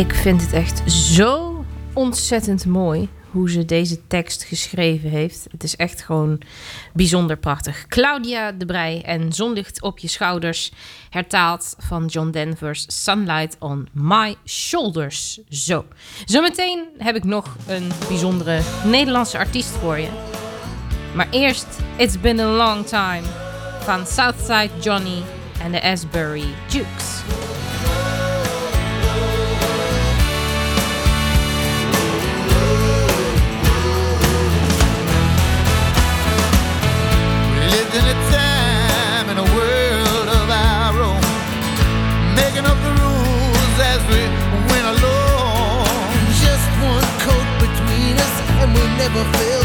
Ik 0.00 0.14
vind 0.14 0.40
het 0.40 0.52
echt 0.52 0.92
zo 0.92 1.64
ontzettend 1.92 2.66
mooi 2.66 3.08
hoe 3.30 3.50
ze 3.50 3.64
deze 3.64 4.06
tekst 4.06 4.42
geschreven 4.42 5.10
heeft. 5.10 5.46
Het 5.50 5.62
is 5.62 5.76
echt 5.76 6.02
gewoon 6.02 6.40
bijzonder 6.92 7.36
prachtig. 7.36 7.86
Claudia 7.86 8.52
de 8.52 8.66
Brij 8.66 9.02
en 9.04 9.32
Zonlicht 9.32 9.82
op 9.82 9.98
je 9.98 10.08
schouders, 10.08 10.72
hertaald 11.10 11.74
van 11.78 12.06
John 12.06 12.30
Denver's 12.30 12.84
Sunlight 13.04 13.56
on 13.58 13.88
My 13.92 14.36
Shoulders. 14.46 15.40
Zo. 15.48 15.84
Zometeen 16.24 16.84
heb 16.98 17.16
ik 17.16 17.24
nog 17.24 17.56
een 17.66 17.90
bijzondere 18.08 18.60
Nederlandse 18.84 19.38
artiest 19.38 19.70
voor 19.70 19.98
je. 19.98 20.08
Maar 21.14 21.28
eerst 21.30 21.66
It's 21.96 22.20
Been 22.20 22.40
a 22.40 22.50
Long 22.50 22.86
Time 22.86 23.26
van 23.80 24.06
Southside 24.06 24.70
Johnny 24.80 25.22
en 25.62 25.72
de 25.72 25.82
Asbury 25.82 26.46
Jukes. 26.68 27.22
In 37.92 38.04
a 38.06 38.14
time 38.30 39.28
in 39.30 39.38
a 39.38 39.48
world 39.56 40.28
of 40.28 40.48
our 40.48 40.94
own, 41.02 41.20
making 42.36 42.64
up 42.64 42.78
the 42.86 42.92
rules 43.02 43.76
as 43.92 44.00
we 44.06 44.22
went 44.70 44.86
along. 44.94 45.86
Just 46.38 46.66
one 46.86 47.08
coat 47.26 47.48
between 47.58 48.14
us, 48.16 48.36
and 48.62 48.72
we 48.74 48.84
never 48.96 49.24
felt 49.34 49.59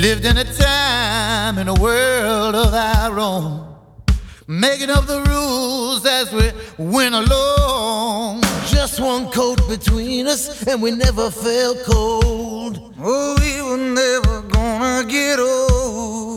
lived 0.00 0.24
in 0.24 0.38
a 0.38 0.44
time 0.44 1.58
in 1.58 1.68
a 1.68 1.74
world 1.74 2.54
of 2.54 2.72
our 2.72 3.18
own, 3.20 3.76
making 4.48 4.88
up 4.88 5.04
the 5.06 5.20
rules 5.24 6.06
as 6.06 6.32
we 6.32 6.50
went 6.78 7.14
along. 7.14 8.40
Just 8.66 8.98
one 8.98 9.30
coat 9.30 9.60
between 9.68 10.26
us, 10.26 10.66
and 10.66 10.80
we 10.80 10.90
never 10.90 11.30
felt 11.30 11.82
cold. 11.84 12.94
Oh, 12.98 13.36
we 13.42 13.60
were 13.60 13.76
never 13.76 14.40
gonna 14.48 15.04
get 15.06 15.38
old. 15.38 16.29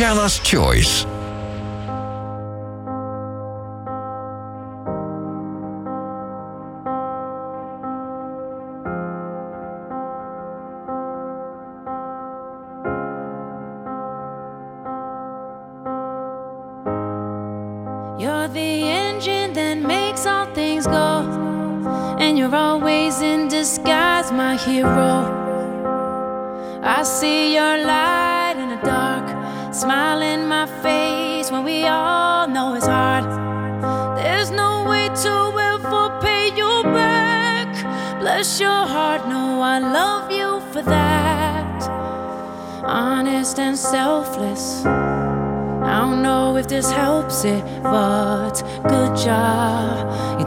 Tatjana's 0.00 0.38
Choice. 0.38 1.09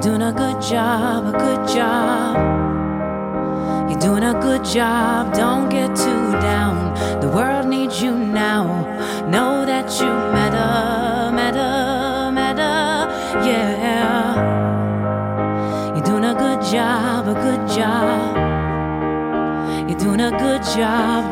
Doing 0.03 0.21
a 0.21 0.33
good 0.33 0.61
job, 0.61 1.27
a 1.27 1.31
good 1.31 1.65
job. 1.65 2.35
You're 3.89 3.99
doing 4.01 4.23
a 4.23 4.33
good 4.33 4.65
job, 4.65 5.33
don't 5.33 5.69
get 5.69 5.95
too 5.95 6.31
down. 6.41 6.93
The 7.21 7.29
world 7.29 7.67
needs 7.67 8.01
you 8.01 8.13
now. 8.13 8.65
Know 9.29 9.65
that 9.65 9.89
you 10.01 10.07
matter, 10.07 11.31
matter, 11.33 12.31
matter, 12.33 13.47
yeah. 13.47 14.35
You're 15.95 16.03
doing 16.03 16.25
a 16.25 16.33
good 16.33 16.61
job, 16.69 17.29
a 17.29 17.33
good 17.33 17.65
job. 17.69 18.35
You're 19.87 19.99
doing 19.99 20.19
a 20.19 20.31
good 20.31 20.63
job, 20.63 21.22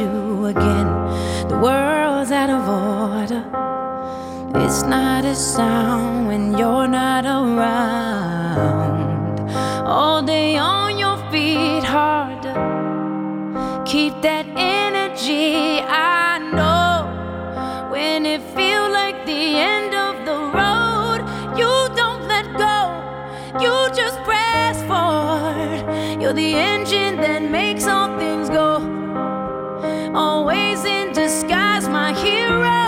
you 0.00 0.46
again. 0.46 0.88
The 1.48 1.58
world's 1.58 2.30
out 2.30 2.50
of 2.50 2.62
order. 2.68 3.44
It's 4.64 4.82
not 4.82 5.24
a 5.24 5.34
sound 5.34 6.28
when 6.28 6.56
you're 6.58 6.88
not 6.88 7.24
around. 7.24 8.70
All 9.86 10.22
day 10.22 10.56
on 10.56 10.98
your 10.98 11.18
feet, 11.30 11.84
harder. 11.84 12.56
Keep 13.84 14.22
that 14.22 14.46
energy. 14.56 15.80
I 15.80 16.38
know 16.56 17.90
when 17.92 18.26
it 18.26 18.42
feels 18.56 18.92
like 18.92 19.26
the 19.26 19.44
end 19.74 19.92
of 19.94 20.14
the 20.28 20.38
road, 20.60 21.20
you 21.60 21.72
don't 22.00 22.22
let 22.34 22.46
go. 22.66 22.78
You 23.64 23.74
just 24.00 24.18
press 24.28 24.76
forward. 24.90 25.80
You're 26.20 26.32
the 26.44 26.54
engine 26.54 27.16
that 27.16 27.42
makes 27.42 27.86
all 27.86 28.18
things. 28.18 28.39
Always 30.22 30.84
in 30.84 31.12
disguise, 31.14 31.88
my 31.88 32.12
hero. 32.12 32.82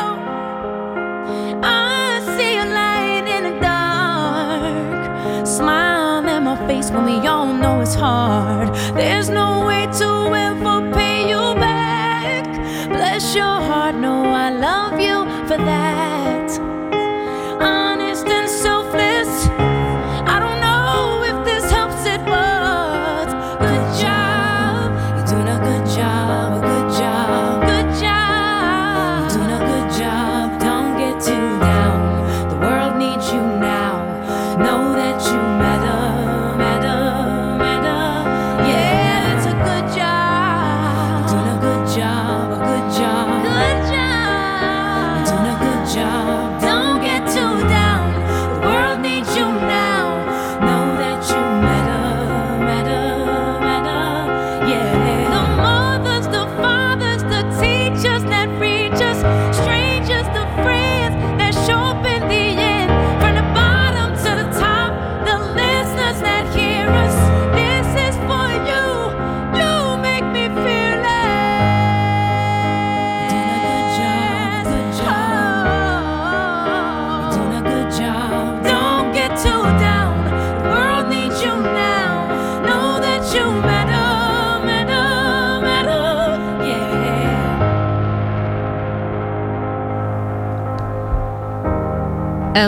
I 1.62 2.20
see 2.36 2.54
a 2.64 2.66
light 2.80 3.26
in 3.36 3.42
the 3.48 3.56
dark. 3.60 5.46
Smile 5.46 6.28
in 6.28 6.44
my 6.44 6.56
face 6.66 6.90
when 6.90 7.04
we 7.06 7.26
all 7.26 7.52
know 7.62 7.80
it's 7.80 7.94
hard. 7.94 8.68
There's 9.00 9.30
no 9.30 9.64
way 9.68 9.84
to 10.00 10.10
ever 10.48 10.76
pay 10.92 11.18
you 11.32 11.44
back. 11.66 12.44
Bless 12.88 13.34
your 13.34 13.56
heart, 13.68 13.94
no, 13.94 14.14
I 14.46 14.50
love 14.50 15.00
you 15.00 15.16
for 15.48 15.56
that. 15.56 15.91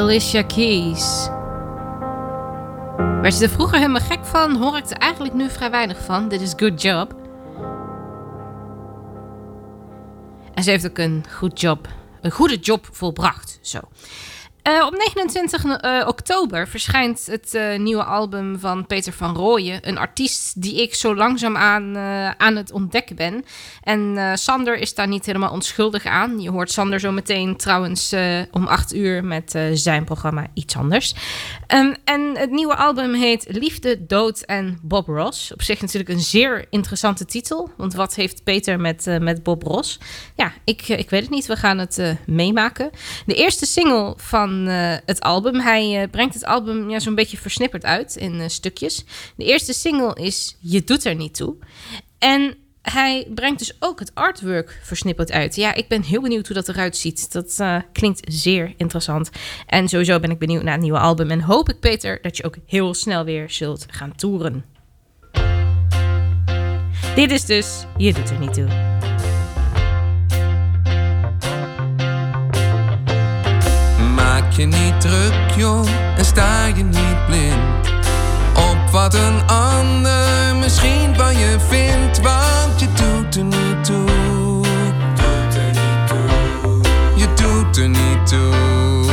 Alicia 0.05 0.42
Keys. 0.42 1.28
Werd 3.22 3.38
je 3.38 3.44
er 3.44 3.50
vroeger 3.50 3.78
helemaal 3.78 4.00
gek 4.00 4.24
van? 4.24 4.57
Hoor 4.57 4.76
ik 4.76 4.90
er 4.90 4.96
eigenlijk 4.96 5.34
nu 5.34 5.50
vrij 5.50 5.70
weinig 5.70 6.05
van. 6.05 6.28
Dit 6.28 6.40
is 6.40 6.52
Good 6.57 6.82
Job. 6.82 7.14
En 10.55 10.62
ze 10.62 10.70
heeft 10.70 10.86
ook 10.86 10.98
een 10.98 11.24
goed 11.36 11.61
job, 11.61 11.88
een 12.20 12.30
goede 12.30 12.57
job 12.57 12.88
volbracht. 12.92 13.59
Zo. 13.62 13.80
Eh, 14.64 14.86
op 14.86 14.96
29 14.96 15.64
eh, 15.64 16.04
oktober 16.06 16.68
verschijnt 16.68 17.26
het 17.26 17.54
eh, 17.54 17.78
nieuwe 17.78 18.04
album 18.04 18.58
van 18.58 18.86
Peter 18.86 19.12
van 19.12 19.36
Rooyen. 19.36 19.88
Een 19.88 19.98
artiest 19.98 20.62
die 20.62 20.82
ik 20.82 20.94
zo 20.94 21.14
langzaam 21.14 21.56
aan, 21.56 22.56
het 22.56 22.72
ontdekken 22.72 23.16
ben. 23.16 23.44
En 23.82 24.18
Sander 24.38 24.76
is 24.78 24.94
daar 24.94 25.08
niet 25.08 25.26
helemaal 25.26 25.50
onschuldig 25.50 26.06
aan. 26.06 26.40
Je 26.40 26.50
hoort 26.50 26.70
Sander 26.70 27.00
zo 27.00 27.12
meteen 27.12 27.56
trouwens 27.56 28.14
om 28.50 28.66
8 28.66 28.94
uur 28.94 29.24
met 29.24 29.58
zijn 29.72 30.04
programma 30.04 30.46
Iets 30.54 30.76
Anders. 30.76 31.14
Ehm, 31.66 31.94
en 32.04 32.36
het 32.36 32.50
nieuwe 32.50 32.76
album 32.76 33.14
heet 33.14 33.46
Liefde, 33.48 34.06
Dood 34.06 34.40
en 34.40 34.78
Bob 34.82 35.06
Ross. 35.06 35.52
Op 35.52 35.62
zich 35.62 35.80
natuurlijk 35.80 36.10
een 36.10 36.20
zeer 36.20 36.66
interessante 36.70 37.24
titel. 37.24 37.70
Want 37.76 37.94
wat 37.94 38.14
heeft 38.14 38.44
Peter 38.44 38.80
met, 38.80 39.18
met 39.20 39.42
Bob 39.42 39.62
Ross? 39.62 39.98
Ja, 40.34 40.52
ik, 40.64 40.88
ik 40.88 41.10
weet 41.10 41.22
het 41.22 41.30
niet. 41.30 41.46
We 41.46 41.56
gaan 41.56 41.78
het 41.78 42.16
meemaken. 42.26 42.90
De 43.26 43.34
eerste 43.34 43.66
single 43.66 44.14
van 44.16 44.53
eh, 44.68 44.96
het 45.07 45.20
album. 45.20 45.61
Hij 45.61 46.02
eh, 46.02 46.11
brengt 46.11 46.34
het 46.34 46.44
album 46.44 46.90
ja, 46.90 46.98
zo'n 46.98 47.14
beetje 47.14 47.36
versnipperd 47.36 47.84
uit 47.84 48.16
in 48.16 48.40
eh, 48.40 48.48
stukjes. 48.48 49.05
De 49.36 49.44
eerste 49.44 49.72
single 49.72 50.14
is 50.14 50.57
Je 50.61 50.84
doet 50.84 51.05
er 51.05 51.14
niet 51.14 51.34
toe. 51.34 51.55
En 52.18 52.57
hij 52.82 53.26
brengt 53.34 53.59
dus 53.59 53.76
ook 53.78 53.98
het 53.98 54.14
artwork 54.14 54.80
versnipperd 54.82 55.32
uit. 55.32 55.55
Ja, 55.55 55.74
ik 55.74 55.88
ben 55.88 56.02
heel 56.02 56.20
benieuwd 56.20 56.46
hoe 56.46 56.57
dat 56.57 56.68
eruit 56.68 56.96
ziet. 56.96 57.32
Dat 57.32 57.62
klinkt 57.92 58.20
zeer 58.32 58.74
interessant. 58.76 59.30
En 59.66 59.88
sowieso 59.88 60.20
ben 60.20 60.30
ik 60.30 60.38
benieuwd 60.38 60.62
naar 60.62 60.72
het 60.72 60.82
nieuwe 60.82 60.98
album. 60.98 61.30
En 61.30 61.40
hoop 61.40 61.68
ik, 61.68 61.80
Peter, 61.80 62.18
dat 62.22 62.36
je 62.36 62.44
ook 62.44 62.57
heel 62.66 62.94
snel 62.94 63.24
weer 63.24 63.50
zult 63.50 63.86
gaan 63.88 64.14
toeren. 64.16 64.64
Dit 67.14 67.30
is 67.30 67.44
dus 67.44 67.84
Je 67.96 68.12
doet 68.12 68.30
er 68.30 68.38
niet 68.38 68.55
toe. 68.55 68.68
je 74.57 74.66
niet 74.66 75.00
druk, 75.00 75.50
joh, 75.57 75.88
en 76.16 76.24
sta 76.24 76.66
je 76.66 76.84
niet 76.84 77.26
blind 77.26 77.92
op 78.55 78.90
wat 78.90 79.14
een 79.14 79.46
ander 79.46 80.57
misschien 80.57 81.14
van 81.16 81.38
je 81.38 81.57
vindt, 81.68 82.20
want 82.20 82.80
je 82.80 82.86
doet 82.86 83.36
er 83.36 83.44
niet 83.44 83.84
toe. 83.84 84.07
Doet 85.14 85.55
er 85.55 85.70
niet 85.70 86.07
toe. 86.07 86.28
Je 87.16 87.26
doet 87.34 87.76
er 87.76 87.88
niet 87.88 88.26
toe. 88.26 89.05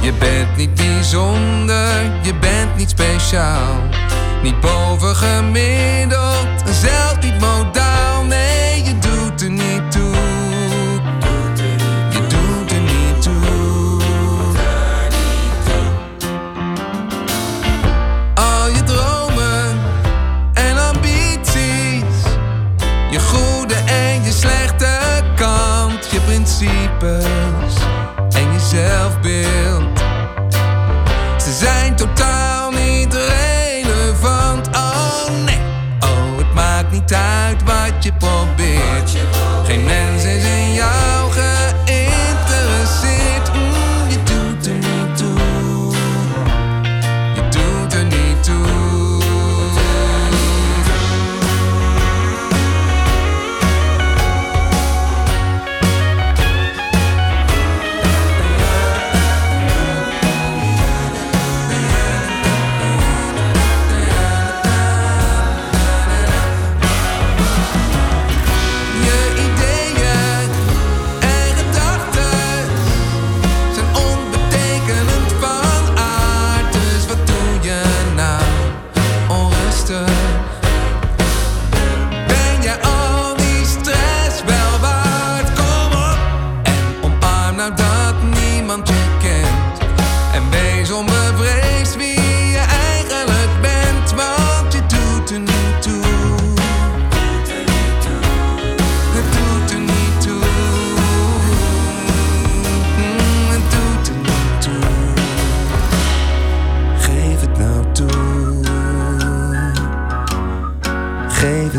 Je 0.00 0.12
bent 0.18 0.56
niet 0.56 0.74
bijzonder, 0.74 2.02
je 2.22 2.34
bent 2.40 2.76
niet 2.76 2.90
speciaal, 2.90 3.82
niet 4.42 4.60
bovengemiddeld, 4.60 6.46
zelf 6.70 7.16
niet 7.22 7.40
modaal. 7.40 7.87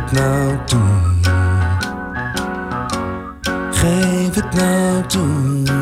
Het 0.10 0.20
nou 0.20 0.58
toe. 0.66 0.80
Geef 3.72 4.36
het 4.36 4.54
nou 4.54 5.06
toe. 5.08 5.79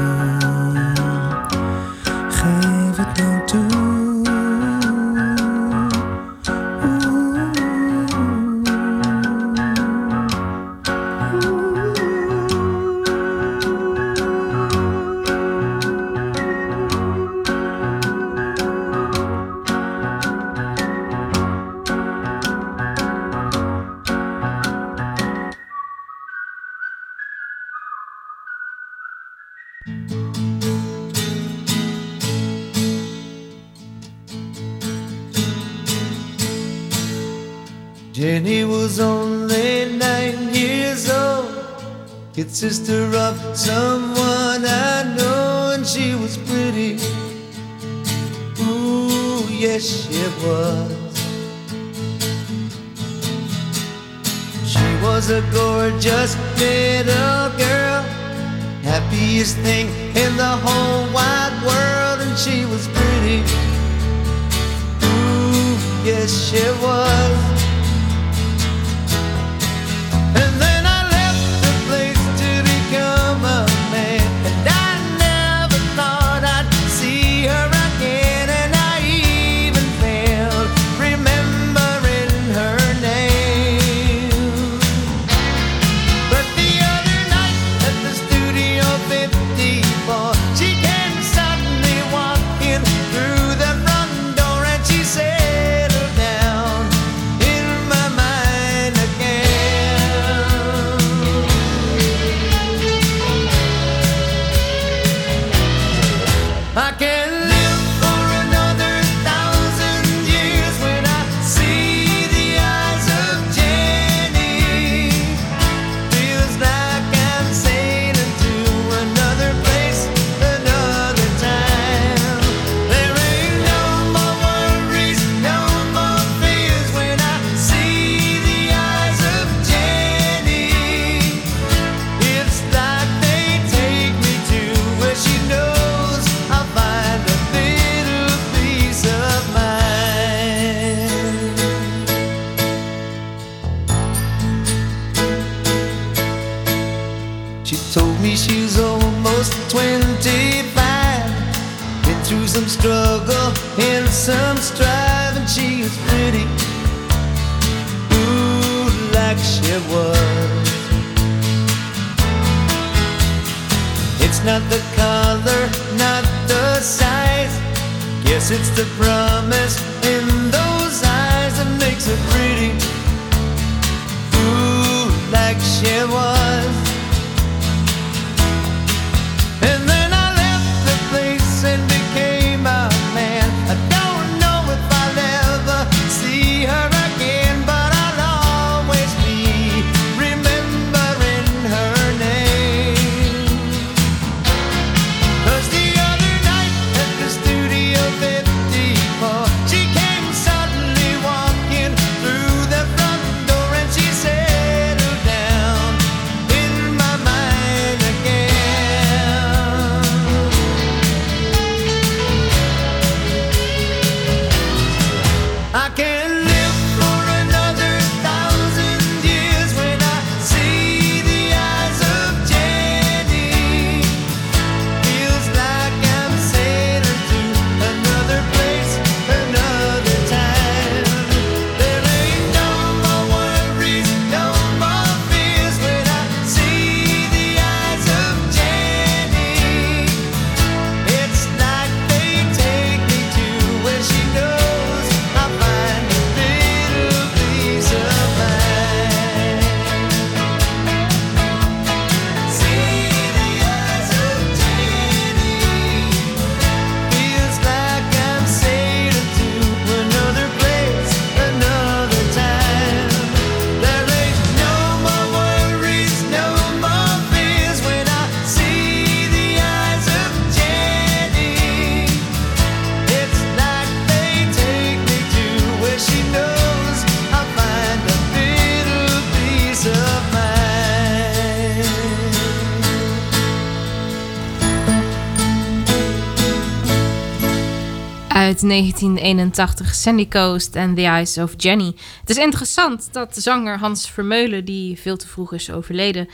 1981, 288.67 289.93
Sandy 289.93 290.27
Coast 290.27 290.75
and 290.75 290.95
the 290.95 291.01
Eyes 291.01 291.37
of 291.37 291.53
Jenny. 291.57 291.93
Het 292.19 292.29
is 292.29 292.37
interessant 292.37 293.09
dat 293.11 293.33
de 293.33 293.41
zanger 293.41 293.79
Hans 293.79 294.09
Vermeulen, 294.09 294.65
die 294.65 294.99
veel 294.99 295.17
te 295.17 295.27
vroeg 295.27 295.53
is 295.53 295.71
overleden, 295.71 296.27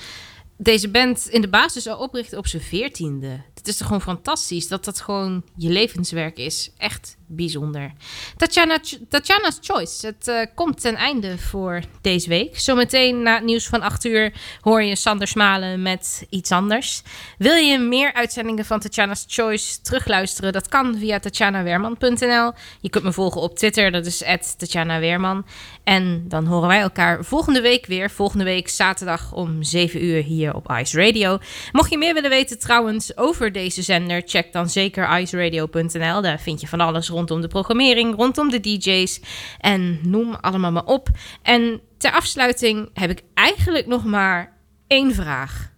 deze 0.58 0.90
band 0.90 1.28
in 1.30 1.42
de 1.42 1.50
basis 1.50 1.88
al 1.88 1.98
oprichtte 1.98 2.38
op 2.38 2.48
zijn 2.48 2.62
veertiende. 2.62 3.42
Het 3.64 3.72
is 3.72 3.78
toch 3.78 3.88
gewoon 3.88 4.02
fantastisch 4.02 4.68
dat 4.68 4.86
dat 4.86 5.02
gewoon 5.02 5.44
je 5.56 5.70
levenswerk 5.70 6.38
is. 6.38 6.72
Echt 6.78 7.18
bijzonder. 7.28 7.92
Tatjana, 8.38 8.80
Tatjana's 9.10 9.58
Choice. 9.62 10.06
Het 10.06 10.28
eh, 10.28 10.46
komt 10.56 10.82
ten 10.82 10.96
einde 10.96 11.38
voor 11.38 11.82
deze 12.02 12.30
week. 12.30 12.60
Zometeen 12.60 13.22
na 13.22 13.34
het 13.34 13.44
nieuws 13.44 13.68
van 13.68 13.82
8 13.82 14.06
uur 14.06 14.34
hoor 14.62 14.84
je 14.84 14.96
Sander 14.96 15.28
Smalen 15.28 15.82
met 15.82 16.26
iets 16.30 16.52
anders. 16.52 17.02
Wil 17.38 17.56
je 17.56 17.80
meer 17.80 18.14
uitzendingen 18.14 18.66
van 18.66 18.80
Tatjana's 18.80 19.26
Choice 19.28 19.82
terugluisteren? 19.82 20.54
Dat 20.54 20.68
kan 20.68 20.98
via 20.98 21.20
tatjanaweerman.nl. 21.20 22.52
Je 22.82 22.90
kunt 22.90 23.04
me 23.04 23.12
volgen 23.14 23.42
op 23.42 23.58
Twitter, 23.58 23.92
dat 23.92 24.06
is 24.06 24.24
Tatjana 24.58 25.00
Weerman. 25.00 25.46
En 25.84 26.26
dan 26.28 26.46
horen 26.46 26.68
wij 26.68 26.80
elkaar 26.80 27.26
volgende 27.26 27.62
week 27.62 27.86
weer. 27.86 28.10
Volgende 28.10 28.44
week 28.44 28.70
zaterdag 28.70 29.34
om 29.34 29.64
7 29.64 30.04
uur 30.04 30.24
hier 30.24 30.56
op 30.56 30.72
Ice 30.72 31.06
Radio. 31.06 31.38
Mocht 31.72 31.92
je 31.92 31.98
meer 31.98 32.14
willen 32.14 32.30
weten 32.30 32.60
trouwens 32.60 33.18
over 33.18 33.52
deze 33.54 33.82
zender, 33.82 34.22
check 34.26 34.54
dan 34.54 34.70
zeker 34.70 35.20
iceradio.nl. 35.20 36.22
Daar 36.22 36.40
vind 36.40 36.62
je 36.62 36.68
van 36.68 36.80
alles 36.80 37.10
rondom 37.10 37.42
de 37.42 37.48
programmering, 37.48 38.16
rondom 38.16 38.50
de 38.50 38.60
DJ's 38.60 39.20
en 39.60 40.00
noem 40.02 40.36
allemaal 40.42 40.72
maar 40.72 40.86
op. 40.86 41.10
En 41.42 41.82
ter 41.98 42.12
afsluiting 42.12 42.90
heb 42.94 43.10
ik 43.10 43.22
eigenlijk 43.34 43.88
nog 43.88 44.06
maar 44.06 44.58
één 44.88 45.14
vraag. 45.14 45.72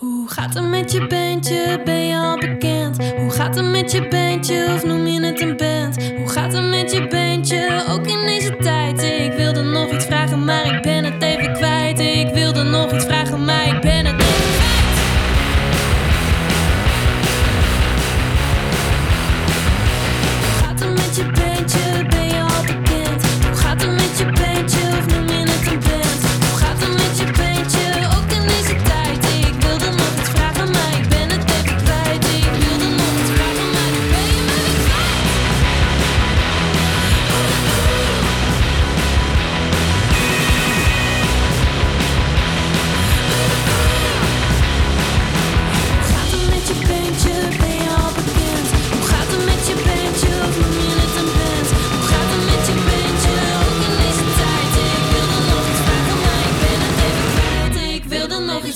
Hoe 0.00 0.30
gaat 0.30 0.54
het 0.54 0.68
met 0.68 0.92
je 0.92 1.06
bandje? 1.06 1.80
Ben 1.84 2.06
je 2.06 2.16
al 2.16 2.38
bekend? 2.38 3.12
Hoe 3.16 3.30
gaat 3.30 3.54
het 3.54 3.64
met 3.64 3.92
je 3.92 4.08
bandje? 4.08 4.72
Of 4.74 4.84
noem 4.84 5.06
je 5.06 5.20
het 5.20 5.40
een 5.40 5.56
band? 5.56 6.12
Hoe 6.16 6.28
gaat 6.28 6.52
het 6.52 6.64
met 6.64 6.92
je 6.92 7.08
bandje? 7.08 7.84
Ook 7.88 8.06
in 8.06 8.26
deze 8.26 8.56
tijd. 8.56 9.02
Ik 9.02 9.32
wilde 9.32 9.62
nog 9.62 9.79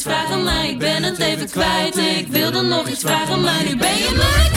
iets 0.05 0.13
vragen, 0.13 0.43
maar 0.43 0.69
ik 0.69 0.79
ben 0.79 1.03
het 1.03 1.19
even 1.19 1.51
kwijt. 1.51 1.97
Ik 1.97 2.27
wilde 2.29 2.63
nog 2.63 2.89
iets 2.89 3.01
vragen, 3.01 3.41
maar 3.41 3.65
nu 3.65 3.77
ben 3.77 3.97
je 3.97 4.13
kwijt. 4.15 4.54